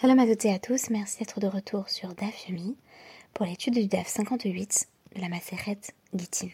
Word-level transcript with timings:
Shalom 0.00 0.18
à 0.18 0.26
toutes 0.26 0.46
et 0.46 0.54
à 0.54 0.58
tous, 0.58 0.88
merci 0.88 1.18
d'être 1.18 1.40
de 1.40 1.46
retour 1.46 1.90
sur 1.90 2.14
DAF 2.14 2.48
Yomi 2.48 2.74
pour 3.34 3.44
l'étude 3.44 3.74
du 3.74 3.86
DAF 3.86 4.06
58 4.06 4.88
de 5.14 5.20
la 5.20 5.28
Maseret 5.28 5.78
Gittin. 6.14 6.48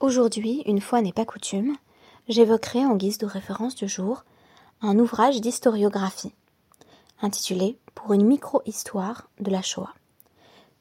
Aujourd'hui, 0.00 0.62
une 0.64 0.80
fois 0.80 1.02
n'est 1.02 1.12
pas 1.12 1.26
coutume, 1.26 1.76
j'évoquerai 2.26 2.86
en 2.86 2.96
guise 2.96 3.18
de 3.18 3.26
référence 3.26 3.74
du 3.74 3.88
jour 3.88 4.24
un 4.80 4.98
ouvrage 4.98 5.42
d'historiographie 5.42 6.32
intitulé 7.20 7.76
Pour 7.94 8.14
une 8.14 8.24
micro-histoire 8.24 9.28
de 9.38 9.50
la 9.50 9.60
Shoah, 9.60 9.92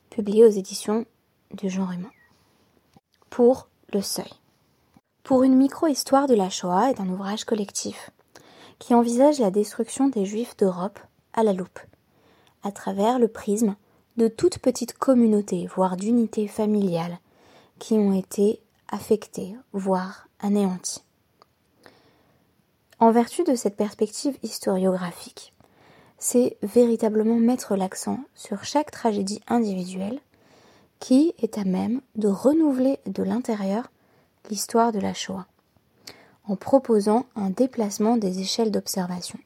publié 0.09 0.45
aux 0.45 0.49
éditions 0.49 1.03
du 1.51 1.69
genre 1.69 1.91
humain. 1.91 2.11
Pour 3.29 3.67
le 3.91 4.01
seuil. 4.01 4.31
Pour 5.23 5.43
une 5.43 5.57
micro-histoire 5.57 6.27
de 6.27 6.35
la 6.35 6.49
Shoah 6.49 6.89
est 6.89 7.01
un 7.01 7.09
ouvrage 7.09 7.43
collectif 7.43 8.11
qui 8.79 8.93
envisage 8.93 9.39
la 9.39 9.51
destruction 9.51 10.07
des 10.07 10.25
Juifs 10.25 10.55
d'Europe 10.55 11.01
à 11.37 11.43
la 11.43 11.53
loupe, 11.53 11.79
à 12.63 12.71
travers 12.73 13.19
le 13.19 13.29
prisme 13.29 13.77
de 14.17 14.27
toutes 14.27 14.59
petites 14.59 14.97
communautés, 14.97 15.67
voire 15.73 15.95
d'unités 15.95 16.47
familiales, 16.47 17.19
qui 17.79 17.93
ont 17.93 18.11
été 18.11 18.59
affectées, 18.89 19.55
voire 19.71 20.27
anéanties. 20.39 21.03
En 22.99 23.11
vertu 23.11 23.43
de 23.43 23.55
cette 23.55 23.77
perspective 23.77 24.37
historiographique, 24.41 25.53
c'est 26.17 26.57
véritablement 26.63 27.37
mettre 27.37 27.75
l'accent 27.75 28.19
sur 28.33 28.63
chaque 28.63 28.89
tragédie 28.89 29.41
individuelle 29.47 30.19
qui 30.99 31.35
est 31.37 31.59
à 31.59 31.63
même 31.63 32.01
de 32.15 32.27
renouveler 32.27 32.97
de 33.05 33.21
l'intérieur 33.21 33.91
l'histoire 34.49 34.91
de 34.91 34.99
la 34.99 35.13
Shoah 35.13 35.45
en 36.47 36.55
proposant 36.55 37.25
un 37.35 37.51
déplacement 37.51 38.17
des 38.17 38.39
échelles 38.39 38.71
d'observation. 38.71 39.37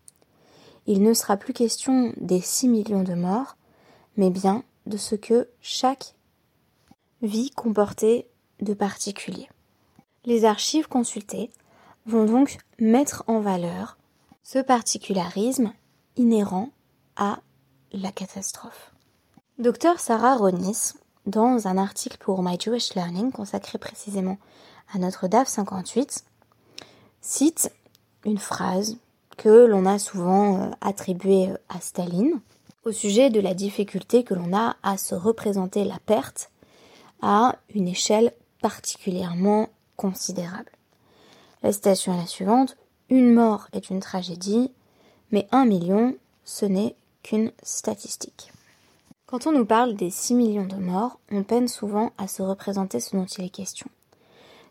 Il 0.88 1.04
ne 1.04 1.14
sera 1.14 1.38
plus 1.38 1.54
question 1.54 2.14
des 2.18 2.42
6 2.42 2.68
millions 2.68 3.04
de 3.04 3.14
morts, 3.14 3.56
mais 4.18 4.30
bien 4.30 4.64
de 4.86 4.98
ce 4.98 5.16
que 5.16 5.48
chaque 5.62 6.16
vie 7.22 7.52
comportait 7.52 8.28
de 8.62 8.74
particulier. 8.74 9.50
Les 10.26 10.46
archives 10.46 10.88
consultées 10.88 11.52
vont 12.06 12.26
donc 12.26 12.58
mettre 12.80 13.24
en 13.28 13.40
valeur 13.40 13.98
ce 14.44 14.60
particularisme 14.60 15.74
inhérent 16.18 16.70
à 17.16 17.40
la 17.92 18.12
catastrophe. 18.12 18.92
Docteur 19.60 20.00
Sarah 20.00 20.36
Ronis, 20.36 20.94
dans 21.26 21.68
un 21.68 21.78
article 21.78 22.18
pour 22.18 22.42
My 22.42 22.60
Jewish 22.60 22.96
Learning 22.96 23.32
consacré 23.32 23.78
précisément 23.78 24.38
à 24.94 24.98
notre 24.98 25.28
DAF 25.28 25.48
58, 25.48 26.26
cite 27.22 27.72
une 28.26 28.40
phrase 28.40 28.98
que 29.38 29.66
l'on 29.66 29.86
a 29.86 30.00
souvent 30.00 30.60
euh, 30.60 30.72
attribuée 30.82 31.50
euh, 31.50 31.58
à 31.70 31.80
Staline 31.80 32.40
au 32.84 32.92
sujet 32.92 33.30
de 33.30 33.40
la 33.40 33.54
difficulté 33.54 34.24
que 34.24 34.34
l'on 34.34 34.56
a 34.56 34.76
à 34.84 34.98
se 34.98 35.16
représenter 35.16 35.84
la 35.84 36.00
perte 36.00 36.50
à 37.22 37.56
une 37.74 37.88
échelle 37.88 38.34
particulièrement 38.62 39.70
considérable. 39.96 40.72
La 41.64 41.72
citation 41.72 42.14
est 42.14 42.18
la 42.18 42.28
suivante 42.28 42.76
Une 43.10 43.34
mort 43.34 43.68
est 43.74 43.90
une 43.90 44.00
tragédie, 44.00 44.72
mais 45.32 45.48
un 45.52 45.66
million, 45.66 46.16
ce 46.44 46.66
n'est 46.66 46.96
qu'une 47.22 47.52
statistique. 47.62 48.52
Quand 49.28 49.48
on 49.48 49.52
nous 49.52 49.66
parle 49.66 49.96
des 49.96 50.10
6 50.10 50.34
millions 50.34 50.66
de 50.66 50.76
morts, 50.76 51.20
on 51.32 51.44
peine 51.44 51.68
souvent 51.68 52.12
à 52.18 52.28
se 52.28 52.42
représenter 52.42 53.00
ce 53.00 53.16
dont 53.16 53.26
il 53.26 53.46
est 53.46 53.50
question. 53.50 53.88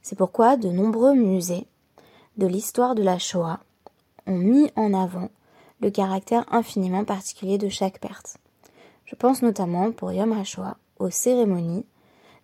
C'est 0.03 0.17
pourquoi 0.17 0.57
de 0.57 0.69
nombreux 0.69 1.15
musées 1.15 1.67
de 2.37 2.47
l'histoire 2.47 2.95
de 2.95 3.03
la 3.03 3.19
Shoah 3.19 3.61
ont 4.27 4.39
mis 4.39 4.71
en 4.77 4.95
avant 4.95 5.31
le 5.81 5.91
caractère 5.91 6.45
infiniment 6.53 7.05
particulier 7.05 7.59
de 7.59 7.69
chaque 7.69 8.01
perte. 8.01 8.37
Je 9.05 9.15
pense 9.15 9.43
notamment 9.43 9.93
pour 9.93 10.13
Yom 10.13 10.33
HaShoah 10.33 10.77
aux 10.99 11.11
cérémonies 11.11 11.87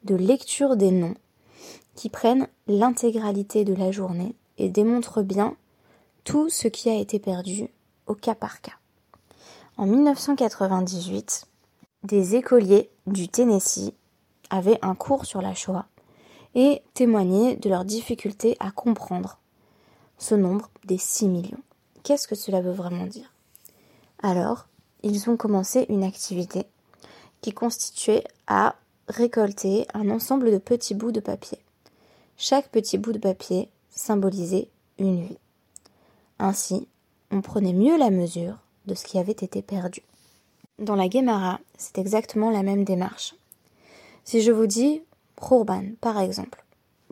de 0.05 0.15
lecture 0.15 0.77
des 0.77 0.91
noms 0.91 1.15
qui 1.95 2.11
prennent 2.11 2.49
l'intégralité 2.67 3.65
de 3.65 3.75
la 3.75 3.91
journée 3.91 4.35
et 4.59 4.69
démontrent 4.69 5.23
bien 5.23 5.57
tout 6.25 6.49
ce 6.49 6.69
qui 6.69 6.89
a 6.91 6.95
été 6.95 7.19
perdu 7.19 7.69
au 8.07 8.15
cas 8.15 8.35
par 8.35 8.61
cas. 8.61 8.73
En 9.77 9.87
1998, 9.87 11.47
des 12.03 12.37
écoliers 12.37 12.91
du 13.07 13.29
Tennessee 13.29 13.93
avaient 14.51 14.79
un 14.83 14.95
cours 14.95 15.27
sur 15.27 15.43
la 15.43 15.55
Shoah 15.55 15.87
et 16.55 16.83
témoignaient 16.95 17.57
de 17.57 17.69
leur 17.69 17.85
difficulté 17.85 18.57
à 18.61 18.71
comprendre 18.71 19.39
ce 20.19 20.35
nombre 20.35 20.71
des 20.85 20.99
6 20.99 21.29
millions. 21.29 21.63
Qu'est-ce 22.07 22.29
que 22.29 22.37
cela 22.37 22.61
veut 22.61 22.71
vraiment 22.71 23.07
dire? 23.07 23.33
Alors, 24.23 24.69
ils 25.03 25.29
ont 25.29 25.37
commencé 25.37 25.87
une 25.89 26.05
activité 26.05 26.65
qui 27.41 27.51
constituait 27.51 28.23
à 28.47 28.77
récolter 29.09 29.89
un 29.93 30.09
ensemble 30.11 30.53
de 30.53 30.59
petits 30.59 30.95
bouts 30.95 31.11
de 31.11 31.19
papier. 31.19 31.59
Chaque 32.37 32.69
petit 32.69 32.97
bout 32.97 33.11
de 33.11 33.19
papier 33.19 33.69
symbolisait 33.91 34.69
une 35.01 35.21
vie. 35.27 35.39
Ainsi, 36.39 36.87
on 37.33 37.41
prenait 37.41 37.73
mieux 37.73 37.99
la 37.99 38.11
mesure 38.11 38.59
de 38.87 38.95
ce 38.95 39.05
qui 39.05 39.19
avait 39.19 39.33
été 39.33 39.61
perdu. 39.61 40.03
Dans 40.79 40.95
la 40.95 41.09
Guémara, 41.09 41.59
c'est 41.77 41.99
exactement 41.99 42.51
la 42.51 42.63
même 42.63 42.85
démarche. 42.85 43.35
Si 44.23 44.43
je 44.43 44.53
vous 44.53 44.69
dis 44.69 45.03
Khurban, 45.41 45.87
par 46.01 46.21
exemple, 46.21 46.65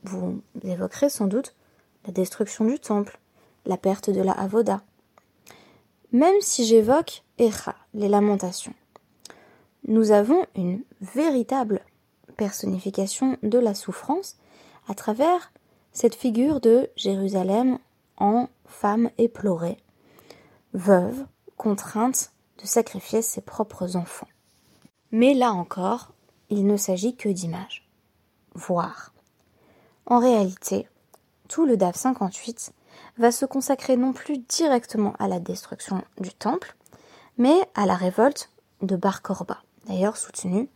vous 0.04 0.41
évoquerez 0.62 1.09
sans 1.09 1.27
doute 1.27 1.53
la 2.06 2.12
destruction 2.12 2.65
du 2.65 2.78
temple, 2.78 3.19
la 3.66 3.76
perte 3.76 4.10
de 4.10 4.20
la 4.20 4.32
avoda. 4.32 4.82
Même 6.12 6.41
si 6.41 6.64
j'évoque 6.64 7.22
Echa, 7.38 7.75
les 7.94 8.08
lamentations, 8.08 8.75
nous 9.86 10.12
avons 10.12 10.47
une 10.54 10.82
véritable 11.00 11.80
personnification 12.36 13.36
de 13.42 13.58
la 13.58 13.74
souffrance 13.74 14.36
à 14.88 14.94
travers 14.94 15.53
cette 15.92 16.14
figure 16.14 16.60
de 16.60 16.91
Jérusalem 16.97 17.78
en 18.16 18.48
femme 18.66 19.10
éplorée, 19.19 19.78
veuve, 20.72 21.24
contrainte 21.56 22.32
de 22.58 22.66
sacrifier 22.66 23.22
ses 23.22 23.41
propres 23.41 23.97
enfants. 23.97 24.28
Mais 25.10 25.34
là 25.34 25.53
encore, 25.53 26.12
il 26.50 26.66
ne 26.66 26.76
s'agit 26.76 27.16
que 27.16 27.28
d'images. 27.28 27.88
Voir. 28.54 29.12
En 30.06 30.19
réalité, 30.19 30.88
tout 31.48 31.66
le 31.66 31.76
DAF 31.76 31.97
58 31.97 32.72
va 33.19 33.32
se 33.32 33.47
consacrer 33.47 33.97
non 33.97 34.12
plus 34.12 34.38
directement 34.38 35.14
à 35.19 35.28
la 35.28 35.41
destruction 35.41 36.02
du 36.19 36.32
temple, 36.32 36.75
mais 37.38 37.56
à 37.75 37.86
la 37.86 37.94
révolte 37.94 38.50
de 38.82 38.97
Bar 38.97 39.22
Korba, 39.22 39.58
d'ailleurs 39.86 40.16
soutenue 40.16 40.69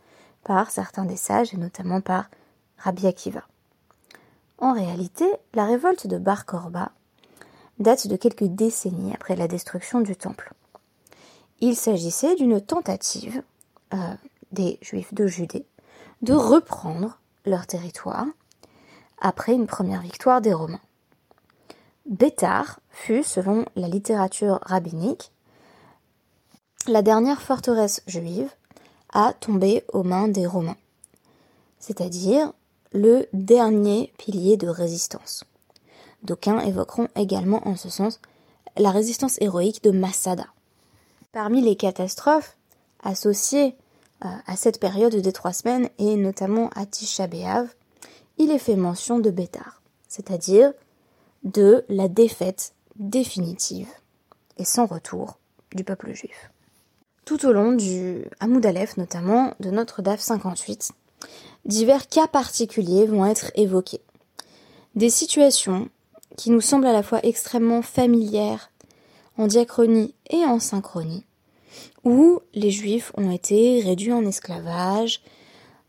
par 0.43 0.71
certains 0.71 1.05
des 1.05 1.17
sages 1.17 1.53
et 1.53 1.57
notamment 1.57 2.01
par 2.01 2.29
Rabbi 2.77 3.07
Akiva. 3.07 3.43
En 4.57 4.73
réalité, 4.73 5.25
la 5.53 5.65
révolte 5.65 6.07
de 6.07 6.17
Bar 6.17 6.45
Korba 6.45 6.91
date 7.79 8.07
de 8.07 8.15
quelques 8.15 8.45
décennies 8.45 9.13
après 9.13 9.35
la 9.35 9.47
destruction 9.47 10.01
du 10.01 10.15
temple. 10.15 10.53
Il 11.61 11.75
s'agissait 11.75 12.35
d'une 12.35 12.61
tentative 12.61 13.41
euh, 13.93 13.97
des 14.51 14.77
Juifs 14.81 15.13
de 15.13 15.27
Judée 15.27 15.65
de 16.21 16.33
reprendre 16.33 17.19
leur 17.45 17.65
territoire 17.67 18.25
après 19.21 19.53
une 19.53 19.67
première 19.67 20.01
victoire 20.01 20.41
des 20.41 20.53
Romains. 20.53 20.81
Bétar 22.09 22.79
fut, 22.89 23.21
selon 23.21 23.65
la 23.75 23.87
littérature 23.87 24.59
rabbinique, 24.63 25.31
la 26.87 27.03
dernière 27.03 27.39
forteresse 27.39 28.01
juive 28.07 28.49
à 29.13 29.33
tomber 29.33 29.83
aux 29.93 30.01
mains 30.01 30.27
des 30.27 30.47
Romains, 30.47 30.77
c'est-à-dire 31.77 32.51
le 32.93 33.27
dernier 33.33 34.11
pilier 34.17 34.57
de 34.57 34.67
résistance. 34.67 35.43
D'aucuns 36.23 36.59
évoqueront 36.61 37.09
également 37.15 37.67
en 37.67 37.75
ce 37.75 37.89
sens 37.89 38.19
la 38.75 38.89
résistance 38.89 39.39
héroïque 39.39 39.83
de 39.83 39.91
Massada. 39.91 40.47
Parmi 41.31 41.61
les 41.61 41.75
catastrophes 41.75 42.57
associées 43.03 43.75
euh, 44.25 44.29
à 44.47 44.55
cette 44.55 44.79
période 44.79 45.15
des 45.15 45.31
trois 45.31 45.53
semaines 45.53 45.89
et 45.99 46.15
notamment 46.15 46.71
à 46.75 46.87
Tisha 46.87 47.27
B'Av, 47.27 47.67
il 48.39 48.49
est 48.49 48.57
fait 48.57 48.75
mention 48.75 49.19
de 49.19 49.29
Bétar, 49.29 49.83
c'est-à-dire 50.07 50.73
de 51.43 51.85
la 51.89 52.07
défaite 52.07 52.73
définitive 52.95 53.87
et 54.57 54.65
sans 54.65 54.85
retour 54.85 55.39
du 55.75 55.83
peuple 55.83 56.13
juif. 56.13 56.51
Tout 57.25 57.45
au 57.45 57.53
long 57.53 57.73
du 57.73 58.25
Hamoud 58.39 58.65
Aleph, 58.65 58.97
notamment 58.97 59.53
de 59.59 59.69
notre 59.69 60.01
DAF 60.01 60.19
58, 60.19 60.91
divers 61.65 62.07
cas 62.07 62.27
particuliers 62.27 63.05
vont 63.05 63.25
être 63.25 63.51
évoqués. 63.55 64.01
Des 64.95 65.09
situations 65.09 65.89
qui 66.37 66.49
nous 66.49 66.61
semblent 66.61 66.87
à 66.87 66.93
la 66.93 67.03
fois 67.03 67.19
extrêmement 67.23 67.81
familières 67.81 68.71
en 69.37 69.47
diachronie 69.47 70.15
et 70.29 70.43
en 70.45 70.59
synchronie, 70.59 71.25
où 72.03 72.39
les 72.53 72.71
juifs 72.71 73.11
ont 73.15 73.31
été 73.31 73.81
réduits 73.81 74.13
en 74.13 74.25
esclavage, 74.25 75.21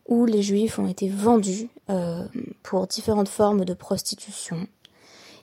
où 0.07 0.27
les 0.27 0.43
juifs 0.43 0.79
ont 0.79 0.89
été 0.89 1.09
vendus 1.09 1.69
euh, 1.89 2.27
pour 2.63 2.87
différentes 2.87 3.29
formes 3.29 3.65
de 3.65 3.75
prostitution. 3.75 4.67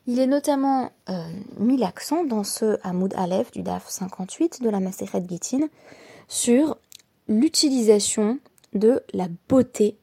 Il 0.08 0.20
est 0.20 0.28
notamment 0.28 0.92
euh, 1.10 1.28
mis 1.58 1.76
l'accent 1.76 2.24
dans 2.24 2.46
ce 2.46 2.80
Hamoud 2.84 3.14
Aleph 3.18 3.52
du 3.52 3.62
DAF 3.62 3.90
58 3.90 4.64
de 4.64 4.70
la 4.70 4.80
Maseret 4.80 5.22
Gittin 5.28 5.68
sur 6.30 6.78
l'utilisation 7.28 8.40
de 8.74 9.04
la 9.14 9.28
beauté 9.50 9.98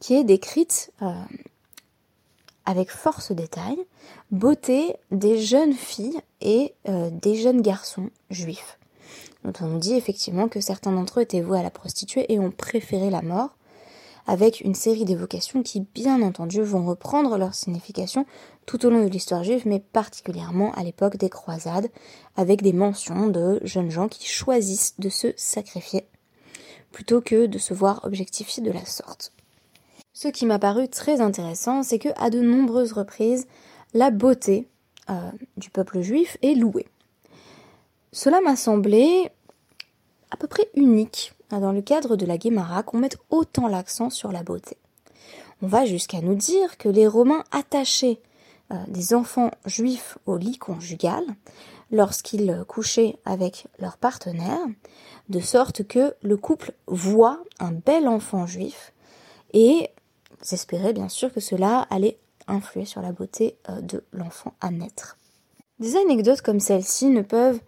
qui 0.00 0.14
est 0.14 0.24
décrite 0.24 0.90
euh, 1.02 1.12
avec 2.64 2.90
force 2.90 3.30
détail, 3.32 3.76
beauté 4.30 4.96
des 5.10 5.38
jeunes 5.38 5.74
filles 5.74 6.20
et 6.40 6.72
euh, 6.88 7.10
des 7.10 7.36
jeunes 7.36 7.60
garçons 7.60 8.08
juifs. 8.30 8.78
Donc 9.44 9.58
on 9.60 9.66
nous 9.66 9.78
dit 9.78 9.94
effectivement 9.94 10.48
que 10.48 10.62
certains 10.62 10.92
d'entre 10.92 11.20
eux 11.20 11.24
étaient 11.24 11.42
voués 11.42 11.58
à 11.58 11.62
la 11.62 11.70
prostituée 11.70 12.32
et 12.32 12.38
ont 12.38 12.50
préféré 12.50 13.10
la 13.10 13.20
mort, 13.20 13.50
avec 14.26 14.60
une 14.62 14.74
série 14.74 15.04
d'évocations 15.04 15.62
qui, 15.62 15.80
bien 15.80 16.20
entendu, 16.22 16.62
vont 16.62 16.84
reprendre 16.84 17.38
leur 17.38 17.54
signification 17.54 18.26
tout 18.66 18.84
au 18.84 18.90
long 18.90 19.04
de 19.04 19.10
l'histoire 19.10 19.44
juive, 19.44 19.62
mais 19.64 19.80
particulièrement 19.80 20.72
à 20.74 20.82
l'époque 20.82 21.16
des 21.16 21.30
croisades, 21.30 21.88
avec 22.36 22.62
des 22.62 22.72
mentions 22.72 23.28
de 23.28 23.60
jeunes 23.62 23.90
gens 23.90 24.08
qui 24.08 24.26
choisissent 24.26 24.94
de 24.98 25.08
se 25.08 25.32
sacrifier 25.36 26.06
plutôt 26.92 27.20
que 27.20 27.46
de 27.46 27.58
se 27.58 27.74
voir 27.74 28.00
objectifiés 28.04 28.62
de 28.62 28.72
la 28.72 28.84
sorte. 28.84 29.32
Ce 30.12 30.28
qui 30.28 30.46
m'a 30.46 30.58
paru 30.58 30.88
très 30.88 31.20
intéressant, 31.20 31.82
c'est 31.82 31.98
que 31.98 32.08
à 32.16 32.30
de 32.30 32.40
nombreuses 32.40 32.92
reprises, 32.92 33.46
la 33.92 34.10
beauté 34.10 34.66
euh, 35.10 35.30
du 35.58 35.68
peuple 35.68 36.00
juif 36.00 36.38
est 36.40 36.54
louée. 36.54 36.86
Cela 38.12 38.40
m'a 38.40 38.56
semblé 38.56 39.30
à 40.30 40.38
peu 40.38 40.46
près 40.46 40.70
unique 40.74 41.34
hein, 41.50 41.60
dans 41.60 41.72
le 41.72 41.82
cadre 41.82 42.16
de 42.16 42.24
la 42.24 42.38
Guémara 42.38 42.82
qu'on 42.82 42.98
mette 42.98 43.18
autant 43.28 43.68
l'accent 43.68 44.08
sur 44.08 44.32
la 44.32 44.42
beauté. 44.42 44.78
On 45.60 45.66
va 45.66 45.84
jusqu'à 45.84 46.22
nous 46.22 46.34
dire 46.34 46.78
que 46.78 46.88
les 46.88 47.06
Romains 47.06 47.44
attachaient 47.50 48.20
des 48.88 49.14
enfants 49.14 49.50
juifs 49.64 50.18
au 50.26 50.36
lit 50.36 50.58
conjugal 50.58 51.24
lorsqu'ils 51.90 52.64
couchaient 52.66 53.16
avec 53.24 53.66
leur 53.78 53.96
partenaire, 53.96 54.58
de 55.28 55.40
sorte 55.40 55.86
que 55.86 56.14
le 56.22 56.36
couple 56.36 56.72
voit 56.86 57.42
un 57.60 57.72
bel 57.72 58.08
enfant 58.08 58.46
juif 58.46 58.92
et 59.52 59.90
s'espérait 60.42 60.92
bien 60.92 61.08
sûr 61.08 61.32
que 61.32 61.40
cela 61.40 61.86
allait 61.90 62.18
influer 62.46 62.84
sur 62.84 63.02
la 63.02 63.12
beauté 63.12 63.56
euh, 63.68 63.80
de 63.80 64.04
l'enfant 64.12 64.54
à 64.60 64.70
naître. 64.70 65.16
Des 65.80 65.96
anecdotes 65.96 66.42
comme 66.42 66.60
celle-ci 66.60 67.06
ne 67.06 67.22
peuvent 67.22 67.60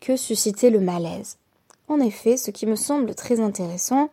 que 0.00 0.16
susciter 0.16 0.70
le 0.70 0.80
malaise. 0.80 1.38
En 1.88 2.00
effet, 2.00 2.36
ce 2.36 2.50
qui 2.50 2.66
me 2.66 2.76
semble 2.76 3.14
très 3.14 3.40
intéressant 3.40 4.10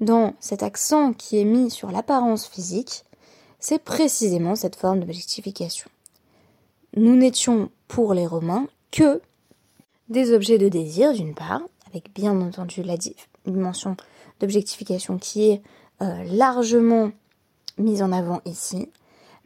dans 0.00 0.34
cet 0.40 0.62
accent 0.62 1.12
qui 1.12 1.38
est 1.38 1.44
mis 1.44 1.70
sur 1.70 1.90
l'apparence 1.90 2.46
physique, 2.46 3.04
c'est 3.68 3.80
précisément 3.80 4.54
cette 4.54 4.76
forme 4.76 5.00
d'objectification. 5.00 5.90
Nous 6.96 7.16
n'étions 7.16 7.68
pour 7.88 8.14
les 8.14 8.24
Romains 8.24 8.68
que 8.92 9.20
des 10.08 10.32
objets 10.32 10.56
de 10.56 10.68
désir 10.68 11.12
d'une 11.12 11.34
part, 11.34 11.62
avec 11.88 12.14
bien 12.14 12.40
entendu 12.40 12.84
la 12.84 12.94
dimension 13.44 13.96
d'objectification 14.38 15.18
qui 15.18 15.50
est 15.50 15.62
euh, 16.00 16.22
largement 16.30 17.10
mise 17.76 18.04
en 18.04 18.12
avant 18.12 18.40
ici, 18.44 18.88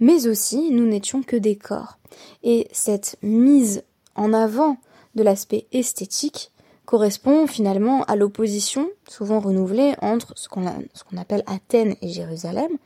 mais 0.01 0.27
aussi 0.27 0.71
nous 0.71 0.87
n'étions 0.87 1.23
que 1.23 1.37
des 1.37 1.57
corps. 1.57 1.97
Et 2.43 2.69
cette 2.73 3.17
mise 3.23 3.85
en 4.17 4.35
avant 4.35 4.77
de 5.15 5.23
l'aspect 5.23 5.67
esthétique 5.73 6.51
correspond 6.85 7.47
finalement 7.47 8.05
à 8.05 8.17
l'opposition, 8.17 8.91
souvent 9.09 9.41
renouvelée, 9.41 9.95
entre 10.03 10.35
ce 10.37 10.47
qu'on 10.51 11.17
appelle 11.17 11.43
Athènes 11.47 11.97
et 12.03 12.11
Jérusalem. 12.11 12.77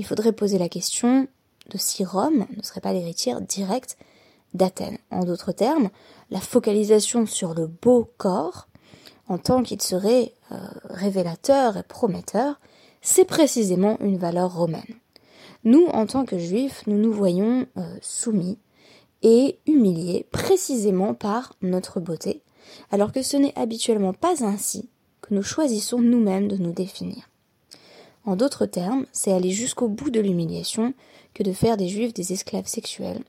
Il 0.00 0.06
faudrait 0.06 0.32
poser 0.32 0.56
la 0.56 0.70
question 0.70 1.28
de 1.68 1.76
si 1.76 2.06
Rome 2.06 2.46
ne 2.56 2.62
serait 2.62 2.80
pas 2.80 2.94
l'héritière 2.94 3.42
directe 3.42 3.98
d'Athènes. 4.54 4.96
En 5.10 5.26
d'autres 5.26 5.52
termes, 5.52 5.90
la 6.30 6.40
focalisation 6.40 7.26
sur 7.26 7.52
le 7.52 7.66
beau 7.66 8.10
corps, 8.16 8.66
en 9.28 9.36
tant 9.36 9.62
qu'il 9.62 9.82
serait 9.82 10.32
euh, 10.52 10.56
révélateur 10.84 11.76
et 11.76 11.82
prometteur, 11.82 12.58
c'est 13.02 13.26
précisément 13.26 13.98
une 14.00 14.16
valeur 14.16 14.54
romaine. 14.54 14.94
Nous, 15.64 15.84
en 15.88 16.06
tant 16.06 16.24
que 16.24 16.38
juifs, 16.38 16.82
nous 16.86 16.96
nous 16.96 17.12
voyons 17.12 17.66
euh, 17.76 17.98
soumis 18.00 18.58
et 19.20 19.58
humiliés 19.66 20.26
précisément 20.32 21.12
par 21.12 21.52
notre 21.60 22.00
beauté, 22.00 22.42
alors 22.90 23.12
que 23.12 23.20
ce 23.20 23.36
n'est 23.36 23.58
habituellement 23.58 24.14
pas 24.14 24.46
ainsi 24.46 24.88
que 25.20 25.34
nous 25.34 25.42
choisissons 25.42 26.00
nous-mêmes 26.00 26.48
de 26.48 26.56
nous 26.56 26.72
définir. 26.72 27.29
En 28.24 28.36
d'autres 28.36 28.66
termes, 28.66 29.06
c'est 29.12 29.32
aller 29.32 29.50
jusqu'au 29.50 29.88
bout 29.88 30.10
de 30.10 30.20
l'humiliation 30.20 30.94
que 31.34 31.42
de 31.42 31.52
faire 31.52 31.76
des 31.76 31.88
juifs 31.88 32.14
des 32.14 32.32
esclaves 32.32 32.66
sexuels 32.66 33.22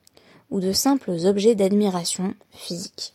ou 0.49 0.59
de 0.59 0.73
simples 0.73 1.11
objets 1.25 1.55
d'admiration 1.55 2.33
physique. 2.51 3.13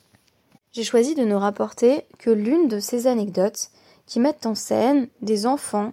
J'ai 0.72 0.84
choisi 0.84 1.14
de 1.14 1.24
ne 1.24 1.34
rapporter 1.34 2.04
que 2.18 2.30
l'une 2.30 2.68
de 2.68 2.80
ces 2.80 3.06
anecdotes 3.06 3.70
qui 4.06 4.20
mettent 4.20 4.46
en 4.46 4.54
scène 4.54 5.08
des 5.20 5.46
enfants 5.46 5.92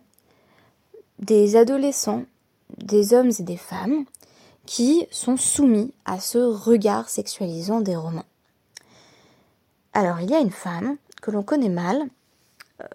des 1.19 1.55
adolescents, 1.55 2.25
des 2.77 3.13
hommes 3.13 3.31
et 3.39 3.43
des 3.43 3.57
femmes 3.57 4.05
qui 4.65 5.07
sont 5.11 5.37
soumis 5.37 5.93
à 6.05 6.19
ce 6.19 6.37
regard 6.37 7.09
sexualisant 7.09 7.81
des 7.81 7.95
Romains. 7.95 8.25
Alors 9.93 10.19
il 10.21 10.29
y 10.29 10.35
a 10.35 10.39
une 10.39 10.51
femme 10.51 10.97
que 11.21 11.31
l'on 11.31 11.43
connaît 11.43 11.69
mal 11.69 12.03
euh, 12.81 12.85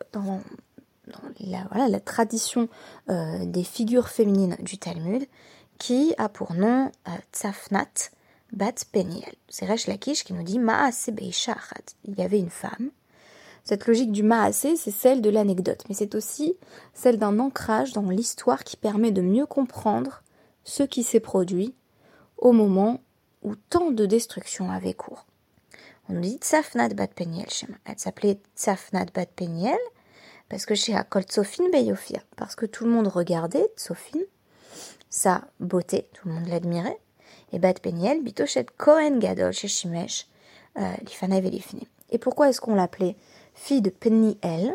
dans, 1.08 1.86
la, 1.88 2.00
tradition 2.00 2.68
euh, 3.08 3.44
des 3.44 3.64
figures 3.64 4.08
féminines 4.08 4.56
du 4.60 4.78
Talmud 4.78 5.26
qui 5.78 6.14
a 6.18 6.28
pour 6.28 6.54
nom 6.54 6.90
euh, 7.08 7.50
Bat 8.52 8.72
Peniel. 8.92 9.34
C'est 9.48 9.66
Resh 9.66 9.86
Lakish 9.86 10.24
qui 10.24 10.32
nous 10.32 10.42
dit 10.42 10.58
Maase 10.58 11.10
Il 12.04 12.18
y 12.18 12.22
avait 12.22 12.38
une 12.38 12.50
femme 12.50 12.90
cette 13.68 13.86
logique 13.86 14.12
du 14.12 14.22
maasé, 14.22 14.76
c'est 14.76 14.90
celle 14.90 15.20
de 15.20 15.28
l'anecdote, 15.28 15.84
mais 15.88 15.94
c'est 15.94 16.14
aussi 16.14 16.56
celle 16.94 17.18
d'un 17.18 17.38
ancrage 17.38 17.92
dans 17.92 18.08
l'histoire 18.08 18.64
qui 18.64 18.78
permet 18.78 19.10
de 19.10 19.20
mieux 19.20 19.44
comprendre 19.44 20.22
ce 20.64 20.82
qui 20.84 21.02
s'est 21.02 21.20
produit 21.20 21.74
au 22.38 22.52
moment 22.52 23.02
où 23.42 23.56
tant 23.56 23.90
de 23.90 24.06
destruction 24.06 24.70
avait 24.70 24.94
cours. 24.94 25.26
On 26.08 26.14
nous 26.14 26.22
dit 26.22 26.38
Tsafnat 26.40 26.88
Bat 26.94 27.08
Peniel 27.08 27.48
Elle 27.84 27.98
s'appelait 27.98 28.40
Tsafnat 28.56 29.04
Bat 29.12 29.26
Peniel 29.36 29.76
parce 30.48 30.66
que 30.66 30.74
chez 30.74 30.94
Akol 30.94 31.22
Tsofin 31.24 31.68
Beyofir, 31.70 32.20
parce 32.36 32.56
que 32.56 32.66
tout 32.66 32.84
le 32.84 32.90
monde 32.90 33.08
regardait 33.08 33.70
Tsofin, 33.76 34.20
sa 35.10 35.44
beauté, 35.60 36.08
tout 36.12 36.28
le 36.28 36.34
monde 36.34 36.48
l'admirait, 36.48 36.98
et 37.52 37.58
Bat 37.58 37.74
Peniel, 37.74 38.22
Bitochet 38.22 38.66
Kohen 38.76 39.18
Gadol 39.18 39.52
chez 39.52 39.68
Shimesh, 39.68 40.26
euh, 40.78 40.92
Et 42.10 42.18
pourquoi 42.18 42.48
est-ce 42.48 42.60
qu'on 42.60 42.74
l'appelait 42.74 43.16
fille 43.54 43.82
de 43.82 43.90
Peniel, 43.90 44.74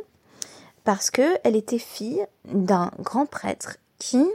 parce 0.84 1.12
qu'elle 1.12 1.56
était 1.56 1.80
fille 1.80 2.26
d'un 2.46 2.92
grand 3.00 3.26
prêtre 3.26 3.78
qui 4.00 4.26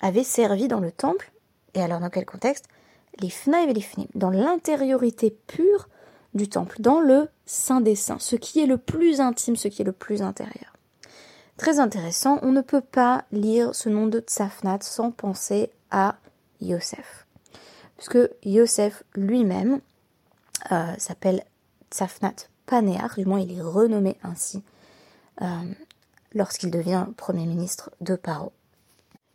avait 0.00 0.24
servi 0.24 0.68
dans 0.68 0.80
le 0.80 0.90
temple, 0.90 1.32
et 1.74 1.82
alors 1.82 2.00
dans 2.00 2.10
quel 2.10 2.26
contexte? 2.26 2.66
Les 3.20 3.30
Fnaïv 3.30 3.70
et 3.70 4.08
dans 4.14 4.30
l'intériorité 4.30 5.36
pure 5.46 5.88
du 6.34 6.48
temple, 6.48 6.76
dans 6.80 7.00
le 7.00 7.28
Saint 7.44 7.82
des 7.82 7.94
Saints, 7.94 8.18
ce 8.18 8.36
qui 8.36 8.60
est 8.60 8.66
le 8.66 8.78
plus 8.78 9.20
intime, 9.20 9.56
ce 9.56 9.68
qui 9.68 9.82
est 9.82 9.84
le 9.84 9.92
plus 9.92 10.22
intérieur. 10.22 10.71
Très 11.62 11.78
intéressant, 11.78 12.40
on 12.42 12.50
ne 12.50 12.60
peut 12.60 12.80
pas 12.80 13.24
lire 13.30 13.72
ce 13.72 13.88
nom 13.88 14.08
de 14.08 14.18
Tsafnat 14.18 14.80
sans 14.80 15.12
penser 15.12 15.70
à 15.92 16.16
Yosef. 16.60 17.24
Puisque 17.96 18.18
Yosef 18.44 19.04
lui-même 19.14 19.80
euh, 20.72 20.92
s'appelle 20.98 21.44
Tsafnat 21.88 22.34
Panéar, 22.66 23.14
du 23.16 23.26
moins 23.26 23.38
il 23.38 23.56
est 23.56 23.62
renommé 23.62 24.16
ainsi 24.24 24.64
euh, 25.40 25.46
lorsqu'il 26.34 26.72
devient 26.72 27.06
Premier 27.16 27.46
ministre 27.46 27.92
de 28.00 28.16
Paro. 28.16 28.50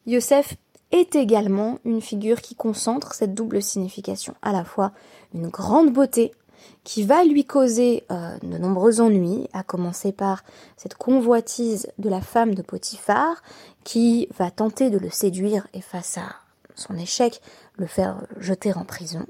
Yosef 0.06 0.58
est 0.92 1.16
également 1.16 1.80
une 1.86 2.02
figure 2.02 2.42
qui 2.42 2.56
concentre 2.56 3.14
cette 3.14 3.36
double 3.36 3.62
signification, 3.62 4.36
à 4.42 4.52
la 4.52 4.66
fois 4.66 4.92
une 5.34 5.48
grande 5.48 5.94
beauté 5.94 6.34
qui 6.84 7.04
va 7.04 7.24
lui 7.24 7.46
causer 7.46 8.04
euh, 8.12 8.38
de 8.42 8.58
nombreux 8.58 9.02
ennuis, 9.02 9.48
à 9.54 9.64
commencer 9.64 10.12
par 10.12 10.44
cette 10.78 10.96
convoitise 10.96 11.88
de 11.98 12.10
la 12.10 12.22
femme 12.22 12.56
de 12.56 12.62
Potiphar 12.62 13.42
qui 13.84 14.28
va 14.38 14.52
tenter 14.52 14.90
de 14.90 14.98
le 14.98 15.10
séduire 15.10 15.68
et 15.74 15.82
face 15.82 16.18
à 16.18 16.36
son 16.76 16.98
échec 16.98 17.42
le 17.78 17.88
faire 17.88 18.26
jeter 18.40 18.74
en 18.74 18.86
prison. 18.86 19.26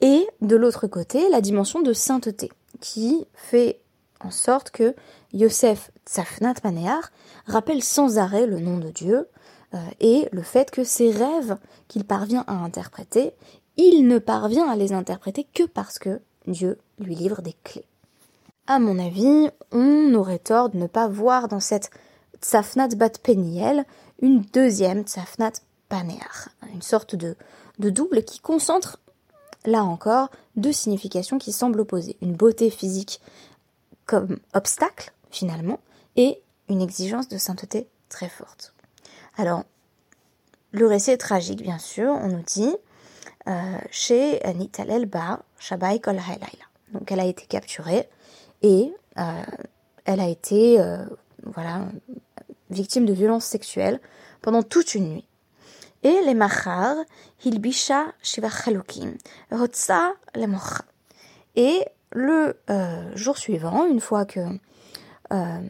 Et 0.00 0.26
de 0.40 0.56
l'autre 0.56 0.86
côté, 0.86 1.28
la 1.28 1.40
dimension 1.40 1.82
de 1.82 1.92
sainteté 1.92 2.50
qui 2.80 3.26
fait 3.34 3.80
en 4.20 4.30
sorte 4.30 4.70
que 4.70 4.94
Yosef 5.32 5.90
Tsafnat 6.06 6.54
Panéar 6.54 7.10
rappelle 7.46 7.82
sans 7.82 8.18
arrêt 8.18 8.46
le 8.46 8.60
nom 8.60 8.78
de 8.78 8.90
Dieu 8.90 9.28
euh, 9.74 9.78
et 10.00 10.28
le 10.32 10.42
fait 10.42 10.70
que 10.70 10.84
ses 10.84 11.10
rêves 11.10 11.56
qu'il 11.88 12.04
parvient 12.04 12.44
à 12.46 12.54
interpréter, 12.54 13.32
il 13.80 14.06
ne 14.06 14.18
parvient 14.18 14.68
à 14.68 14.76
les 14.76 14.92
interpréter 14.92 15.46
que 15.54 15.64
parce 15.64 15.98
que 15.98 16.20
Dieu 16.46 16.78
lui 16.98 17.14
livre 17.14 17.42
des 17.42 17.54
clés. 17.64 17.86
À 18.66 18.78
mon 18.78 18.98
avis, 18.98 19.50
on 19.72 20.14
aurait 20.14 20.38
tort 20.38 20.70
de 20.70 20.78
ne 20.78 20.86
pas 20.86 21.08
voir 21.08 21.48
dans 21.48 21.60
cette 21.60 21.90
Tsafnat 22.40 22.88
Bat 22.88 23.18
Peniel 23.22 23.84
une 24.22 24.42
deuxième 24.42 25.02
Tsafnat 25.02 25.52
Panéar, 25.88 26.48
une 26.72 26.82
sorte 26.82 27.16
de, 27.16 27.36
de 27.78 27.90
double 27.90 28.22
qui 28.22 28.38
concentre, 28.38 29.00
là 29.64 29.82
encore, 29.82 30.30
deux 30.56 30.72
significations 30.72 31.38
qui 31.38 31.52
semblent 31.52 31.80
opposées. 31.80 32.16
Une 32.22 32.34
beauté 32.34 32.70
physique 32.70 33.20
comme 34.06 34.38
obstacle, 34.54 35.12
finalement, 35.30 35.80
et 36.16 36.40
une 36.68 36.80
exigence 36.80 37.28
de 37.28 37.38
sainteté 37.38 37.88
très 38.08 38.28
forte. 38.28 38.74
Alors, 39.36 39.64
le 40.72 40.86
récit 40.86 41.10
est 41.10 41.16
tragique, 41.16 41.62
bien 41.62 41.78
sûr, 41.78 42.10
on 42.10 42.28
nous 42.28 42.42
dit, 42.42 42.76
chez 43.90 44.40
Nitalel 44.54 45.06
Ba, 45.06 45.40
Shabai 45.58 46.00
Kol 46.00 46.20
Donc, 46.92 47.10
elle 47.10 47.20
a 47.20 47.24
été 47.24 47.46
capturée 47.46 48.08
et 48.62 48.92
euh, 49.18 49.42
elle 50.04 50.20
a 50.20 50.28
été, 50.28 50.80
euh, 50.80 51.04
voilà, 51.44 51.86
victime 52.70 53.06
de 53.06 53.12
violences 53.12 53.44
sexuelles 53.44 54.00
pendant 54.42 54.62
toute 54.62 54.94
une 54.94 55.08
nuit. 55.10 55.26
Et 56.02 56.20
les 56.24 56.34
machar, 56.34 56.96
hilbisha 57.44 58.12
shiva 58.22 58.48
rotsa 59.50 60.12
le 60.34 60.46
Et 61.56 61.84
le 62.12 62.56
euh, 62.70 63.16
jour 63.16 63.36
suivant, 63.36 63.86
une 63.86 64.00
fois 64.00 64.24
que, 64.24 64.40
euh, 65.32 65.60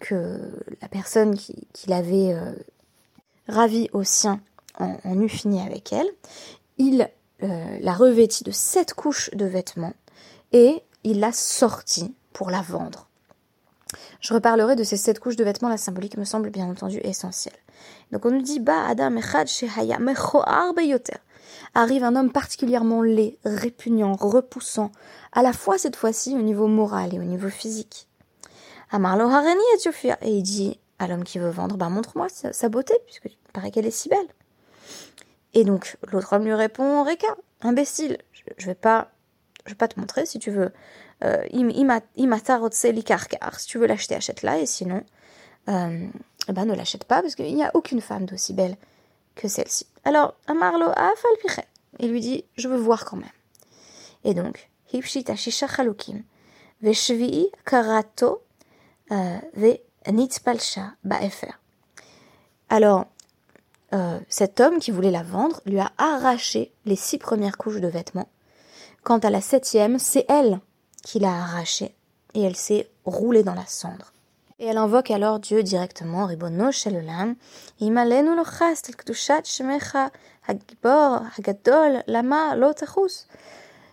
que 0.00 0.52
la 0.82 0.88
personne 0.88 1.36
qui, 1.36 1.66
l'avait 1.86 2.34
euh, 2.34 2.52
ravie 3.48 3.88
au 3.92 4.04
sien 4.04 4.40
en, 4.78 4.98
en, 5.04 5.20
eut 5.20 5.28
fini 5.28 5.60
avec 5.60 5.92
elle, 5.92 6.08
il 6.78 7.08
la 7.40 7.92
revêtit 7.92 8.44
de 8.44 8.52
sept 8.52 8.94
couches 8.94 9.30
de 9.32 9.46
vêtements 9.46 9.94
et 10.52 10.82
il 11.02 11.18
l'a 11.18 11.32
sortie 11.32 12.14
pour 12.32 12.50
la 12.50 12.62
vendre. 12.62 13.08
Je 14.20 14.32
reparlerai 14.32 14.76
de 14.76 14.84
ces 14.84 14.96
sept 14.96 15.18
couches 15.18 15.36
de 15.36 15.44
vêtements, 15.44 15.68
la 15.68 15.76
symbolique 15.76 16.16
me 16.16 16.24
semble 16.24 16.50
bien 16.50 16.68
entendu 16.68 16.98
essentielle. 17.02 17.56
Donc 18.12 18.24
on 18.24 18.30
nous 18.30 18.42
dit 18.42 18.60
Ba 18.60 18.86
Adam 18.86 19.16
Arrive 21.74 22.04
un 22.04 22.16
homme 22.16 22.32
particulièrement 22.32 23.02
laid, 23.02 23.38
répugnant, 23.44 24.14
repoussant, 24.14 24.92
à 25.32 25.42
la 25.42 25.52
fois 25.52 25.78
cette 25.78 25.96
fois-ci 25.96 26.34
au 26.34 26.42
niveau 26.42 26.66
moral 26.66 27.14
et 27.14 27.18
au 27.18 27.24
niveau 27.24 27.48
physique. 27.48 28.08
Amarlo 28.90 29.28
Hareni 29.28 29.62
et 29.74 30.28
Et 30.28 30.36
il 30.36 30.42
dit 30.42 30.78
à 30.98 31.08
l'homme 31.08 31.24
qui 31.24 31.38
veut 31.38 31.50
vendre 31.50 31.76
Bah 31.76 31.88
montre-moi 31.88 32.28
sa, 32.28 32.68
beauté, 32.68 32.94
puisque 33.06 33.24
il 33.26 33.52
paraît 33.52 33.70
qu'elle 33.70 33.86
est 33.86 33.90
si 33.90 34.08
belle. 34.08 34.28
Et 35.54 35.64
donc 35.64 35.96
l'autre 36.10 36.32
homme 36.32 36.44
lui 36.44 36.54
répond 36.54 37.04
Reka, 37.04 37.36
imbécile, 37.60 38.18
je, 38.56 38.66
vais 38.66 38.74
pas 38.74 39.10
je 39.66 39.70
vais 39.70 39.76
pas 39.76 39.88
te 39.88 40.00
montrer 40.00 40.26
si 40.26 40.38
tu 40.38 40.50
veux 40.50 40.72
euh, 41.24 41.44
si 43.58 43.66
tu 43.66 43.78
veux 43.78 43.86
l'acheter, 43.86 44.14
achète-la, 44.14 44.58
et 44.58 44.66
sinon, 44.66 45.04
euh, 45.68 46.08
eh 46.48 46.52
ben, 46.52 46.64
ne 46.64 46.74
l'achète 46.74 47.04
pas, 47.04 47.22
parce 47.22 47.36
qu'il 47.36 47.54
n'y 47.54 47.62
a 47.62 47.70
aucune 47.74 48.00
femme 48.00 48.26
d'aussi 48.26 48.52
belle 48.52 48.76
que 49.34 49.46
celle-ci. 49.48 49.86
Alors, 50.04 50.34
Amarlo 50.46 50.86
il 52.00 52.10
lui 52.10 52.20
dit, 52.20 52.44
je 52.56 52.68
veux 52.68 52.76
voir 52.76 53.04
quand 53.04 53.16
même. 53.16 53.28
Et 54.24 54.34
donc, 54.34 54.68
Hipshita 54.92 55.36
Shisha 55.36 55.68
Chalukim, 55.68 56.22
Veshvi'i 56.80 57.50
Karato, 57.64 58.42
euh, 59.12 59.38
Ve 59.54 59.78
Nitzpalsha 60.10 60.94
Ba'efer. 61.04 61.52
Alors, 62.68 63.06
euh, 63.94 64.18
cet 64.28 64.60
homme 64.60 64.78
qui 64.78 64.90
voulait 64.90 65.10
la 65.10 65.22
vendre 65.22 65.60
lui 65.66 65.78
a 65.78 65.92
arraché 65.98 66.72
les 66.84 66.96
six 66.96 67.18
premières 67.18 67.58
couches 67.58 67.80
de 67.80 67.88
vêtements. 67.88 68.28
Quant 69.02 69.18
à 69.18 69.30
la 69.30 69.40
septième, 69.40 69.98
c'est 69.98 70.24
elle 70.28 70.60
qui 71.04 71.18
l'a 71.18 71.32
arrachée 71.32 71.94
et 72.34 72.42
elle 72.42 72.56
s'est 72.56 72.88
roulée 73.04 73.42
dans 73.42 73.54
la 73.54 73.66
cendre. 73.66 74.12
Et 74.58 74.66
elle 74.66 74.78
invoque 74.78 75.10
alors 75.10 75.40
Dieu 75.40 75.62
directement, 75.62 76.26
Ribono 76.26 76.70
Shelolam, 76.70 77.34
Imalenu 77.80 78.36
lochast 78.36 78.94
kdushat 78.94 79.42
shemecha 79.44 80.10
hagibor 80.46 81.22
hagadol 81.36 82.04
lama 82.06 82.54
lotachus. 82.54 83.26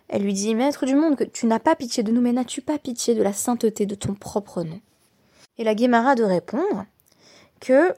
Elle 0.07 0.23
lui 0.23 0.33
dit, 0.33 0.55
Maître 0.55 0.85
du 0.85 0.95
monde, 0.95 1.15
que 1.15 1.23
tu 1.23 1.45
n'as 1.45 1.59
pas 1.59 1.75
pitié 1.75 2.03
de 2.03 2.11
nous, 2.11 2.21
mais 2.21 2.33
n'as-tu 2.33 2.61
pas 2.61 2.77
pitié 2.77 3.15
de 3.15 3.21
la 3.21 3.33
sainteté 3.33 3.85
de 3.85 3.95
ton 3.95 4.13
propre 4.13 4.63
nom? 4.63 4.79
Et 5.57 5.63
la 5.63 5.75
Guémara 5.75 6.15
de 6.15 6.23
répondre 6.23 6.85
que 7.59 7.93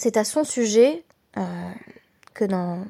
c'est 0.00 0.16
à 0.16 0.24
son 0.24 0.44
sujet 0.44 1.04
euh, 1.36 1.42
que 2.32 2.46
dans 2.46 2.86